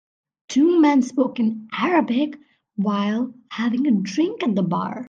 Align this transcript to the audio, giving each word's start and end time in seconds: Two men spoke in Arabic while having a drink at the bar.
Two 0.49 0.81
men 0.81 1.03
spoke 1.03 1.39
in 1.39 1.67
Arabic 1.71 2.35
while 2.75 3.35
having 3.51 3.85
a 3.85 3.91
drink 3.91 4.41
at 4.41 4.55
the 4.55 4.63
bar. 4.63 4.99